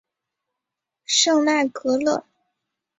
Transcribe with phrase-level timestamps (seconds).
[1.05, 2.25] 圣赖格勒。